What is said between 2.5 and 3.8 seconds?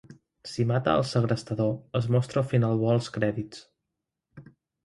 final bo als crèdits.